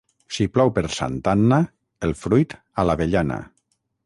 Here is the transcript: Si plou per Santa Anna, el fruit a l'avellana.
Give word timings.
Si 0.35 0.45
plou 0.53 0.71
per 0.77 0.83
Santa 0.99 1.33
Anna, 1.37 1.59
el 2.09 2.17
fruit 2.23 2.57
a 2.57 2.87
l'avellana. 2.89 3.41